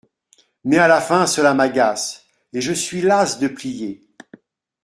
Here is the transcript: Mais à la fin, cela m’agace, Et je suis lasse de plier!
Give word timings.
Mais 0.63 0.79
à 0.79 0.87
la 0.87 0.99
fin, 0.99 1.27
cela 1.27 1.53
m’agace, 1.53 2.25
Et 2.53 2.59
je 2.61 2.73
suis 2.73 3.03
lasse 3.03 3.37
de 3.37 3.47
plier! 3.47 4.01